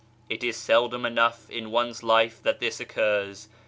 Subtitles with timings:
[0.29, 3.49] It is seldom enough in one's life that this occurs.